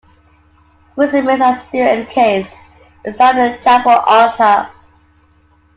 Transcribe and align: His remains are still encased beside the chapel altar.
His 0.97 1.13
remains 1.13 1.41
are 1.41 1.53
still 1.55 1.87
encased 1.87 2.55
beside 3.05 3.33
the 3.37 3.61
chapel 3.63 3.91
altar. 3.91 4.71